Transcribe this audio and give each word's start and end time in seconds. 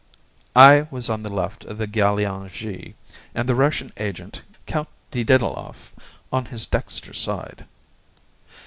I 0.55 0.87
was 0.89 1.11
on 1.11 1.21
the 1.21 1.29
left 1.31 1.63
of 1.65 1.77
the 1.77 1.85
Galeongee, 1.85 2.95
and 3.35 3.47
the 3.47 3.53
Russian 3.53 3.91
agent, 3.97 4.41
Count 4.65 4.87
de 5.11 5.23
Diddloff, 5.23 5.91
on 6.33 6.45
his 6.45 6.65
dexter 6.65 7.13
side. 7.13 7.65